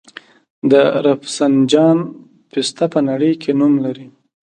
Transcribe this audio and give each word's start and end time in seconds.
د 0.71 0.73
رفسنجان 1.05 1.97
پسته 2.51 2.85
په 2.93 2.99
نړۍ 3.09 3.33
کې 3.41 3.51
نوم 3.59 3.73
لري. 3.85 4.07